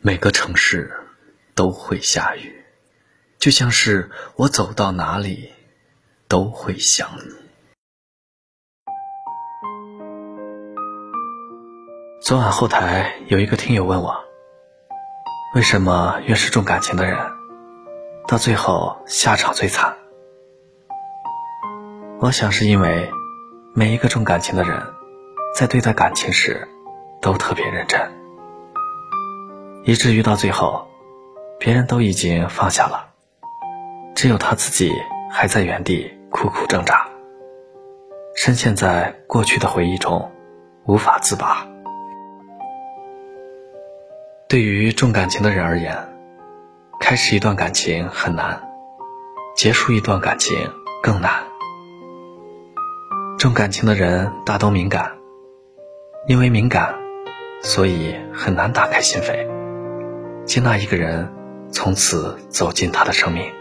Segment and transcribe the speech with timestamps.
[0.00, 0.92] 每个城市
[1.56, 2.64] 都会下雨，
[3.36, 5.52] 就像是我走到哪里
[6.28, 7.34] 都会想你。
[12.22, 14.16] 昨晚后台有一个听友问我，
[15.56, 17.18] 为什么越是重感情的人，
[18.28, 19.96] 到最后下场最惨？
[22.20, 23.10] 我想是因为
[23.74, 24.80] 每一个重感情的人，
[25.56, 26.68] 在对待感情时
[27.20, 28.27] 都特别认真。
[29.88, 30.86] 以至于到最后，
[31.58, 33.08] 别人都已经放下了，
[34.14, 34.92] 只有他自己
[35.32, 37.08] 还在原地苦苦挣扎，
[38.36, 40.30] 深陷在过去的回忆中，
[40.84, 41.66] 无法自拔。
[44.46, 45.96] 对于重感情的人而言，
[47.00, 48.60] 开始一段感情很难，
[49.56, 50.54] 结束一段感情
[51.02, 51.32] 更难。
[53.38, 55.12] 重感情的人大都敏感，
[56.26, 56.94] 因为敏感，
[57.62, 59.56] 所以很难打开心扉。
[60.48, 61.28] 接纳一个人，
[61.70, 63.52] 从此走进他的生命。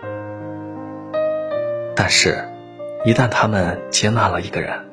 [1.94, 2.48] 但是，
[3.04, 4.86] 一旦他们接纳了一个人，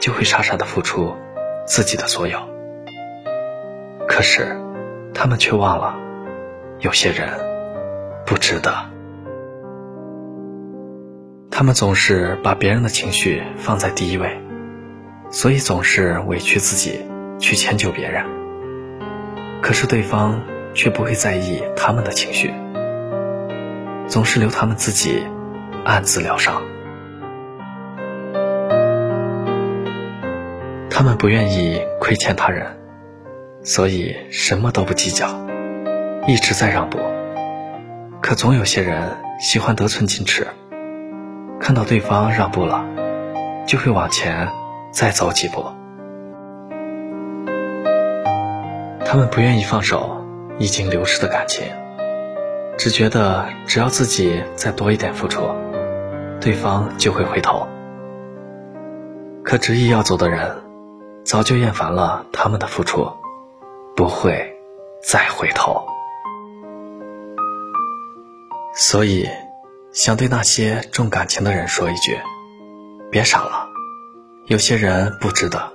[0.00, 1.16] 就会傻傻的付出
[1.66, 2.38] 自己的所有。
[4.06, 4.56] 可是，
[5.12, 5.98] 他们却忘了，
[6.78, 7.28] 有些人
[8.24, 8.72] 不值得。
[11.50, 14.40] 他们总是把别人的情绪放在第一位，
[15.28, 17.04] 所以总是委屈自己
[17.40, 18.24] 去迁就别人。
[19.60, 20.40] 可是对方。
[20.74, 22.52] 却不会在意他们的情绪，
[24.06, 25.22] 总是留他们自己
[25.84, 26.62] 暗自疗伤。
[30.90, 32.66] 他们不愿意亏欠他人，
[33.62, 35.28] 所以什么都不计较，
[36.26, 36.98] 一直在让步。
[38.20, 40.46] 可总有些人喜欢得寸进尺，
[41.58, 42.84] 看到对方让步了，
[43.66, 44.46] 就会往前
[44.92, 45.64] 再走几步。
[49.06, 50.19] 他们不愿意放手。
[50.60, 51.66] 已经流失的感情，
[52.76, 55.40] 只觉得只要自己再多一点付出，
[56.38, 57.66] 对方就会回头。
[59.42, 60.54] 可执意要走的人，
[61.24, 63.10] 早就厌烦了他们的付出，
[63.96, 64.54] 不会
[65.02, 65.82] 再回头。
[68.74, 69.26] 所以，
[69.92, 72.18] 想对那些重感情的人说一句：
[73.10, 73.66] 别傻了，
[74.44, 75.72] 有些人不值得，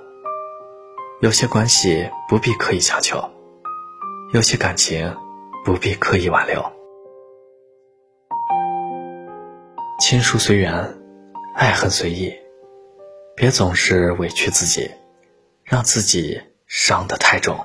[1.18, 3.28] 有些关系不必刻意强求。
[4.36, 5.16] 有些感情
[5.64, 6.62] 不必刻意挽留，
[9.98, 10.94] 亲疏随缘，
[11.54, 12.34] 爱恨随意，
[13.34, 14.90] 别总是委屈自己，
[15.64, 17.64] 让自己伤得太重。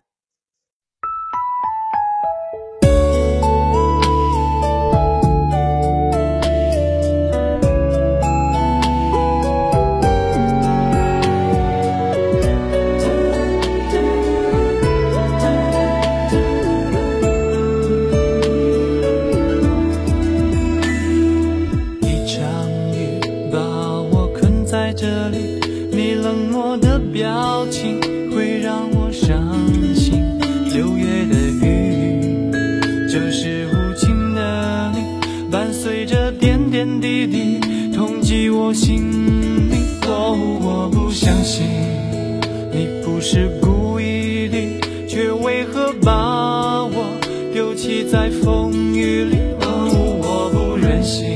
[38.71, 39.75] 我心里，
[40.07, 41.67] 我我不相信
[42.71, 47.19] 你不是故意的，却为何把我
[47.53, 49.35] 丢弃在风雨里？
[49.59, 49.91] 哦
[50.23, 51.27] 我不忍心，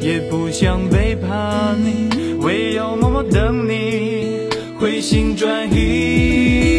[0.00, 2.08] 也不想背叛你，
[2.42, 4.48] 唯有默默等你
[4.78, 6.69] 回心转意。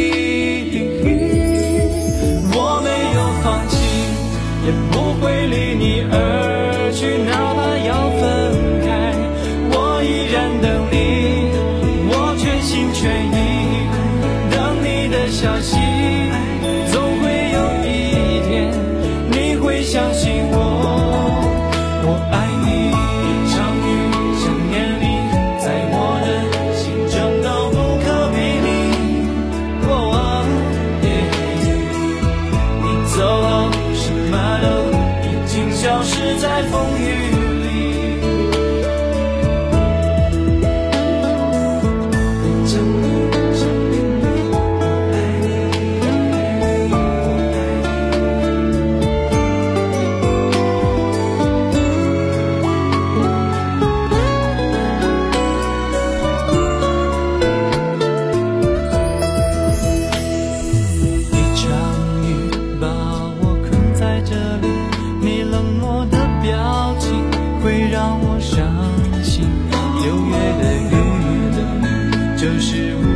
[36.39, 37.40] 在风雨。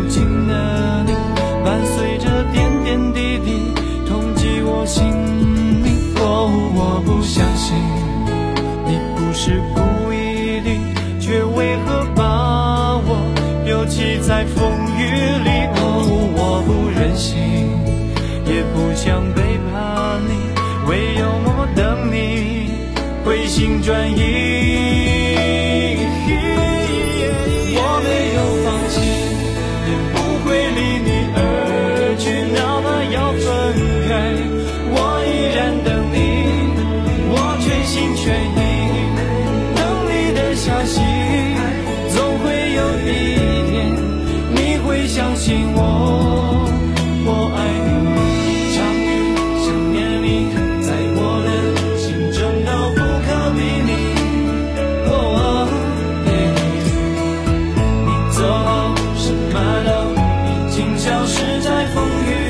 [0.06, 1.14] 如今的你，
[1.66, 3.74] 伴随着点点滴滴，
[4.08, 5.04] 痛击我心
[5.84, 6.14] 里。
[6.20, 7.76] 哦，我不相信
[8.86, 10.70] 你不是故意的，
[11.20, 13.18] 却为何把我
[13.66, 15.10] 丢弃在风雨
[15.44, 15.50] 里？
[15.82, 16.06] 哦，
[16.38, 17.36] 我不忍心，
[18.46, 19.42] 也不想背
[19.72, 20.34] 叛你，
[20.88, 22.70] 唯有默默等你
[23.26, 24.75] 回心转意。
[37.96, 38.58] 全心全意
[39.74, 41.00] 等你的消息
[42.10, 43.08] 总会有一
[43.72, 43.74] 天
[44.54, 45.80] 你会相信我
[47.26, 47.90] 我爱你
[48.52, 49.08] 一场雨
[49.64, 50.26] 想念你
[50.82, 51.48] 在我的
[51.98, 52.04] 心
[52.34, 53.58] 中都不可比
[53.88, 53.90] 拟
[58.04, 58.68] 你走后
[59.16, 59.56] 什么
[59.86, 59.90] 都
[60.44, 62.45] 已经消失在风雨。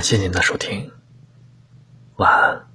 [0.00, 0.92] 感谢您的收听。
[2.16, 2.69] 晚安。